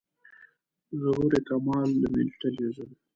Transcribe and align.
ظهور 1.01 1.33
کمال 1.47 1.89
له 2.01 2.07
ملي 2.13 2.33
تلویزیون. 2.43 2.91